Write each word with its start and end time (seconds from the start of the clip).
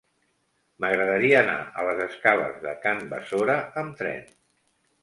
M'agradaria 0.85 1.35
anar 1.41 1.59
a 1.83 1.85
les 1.89 2.01
escales 2.07 2.59
de 2.65 2.75
Can 2.87 3.07
Besora 3.13 3.61
amb 3.85 3.99
tren. 4.03 4.27